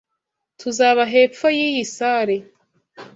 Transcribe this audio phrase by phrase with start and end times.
[0.59, 2.37] Tuzaba hepfo yiyi salle.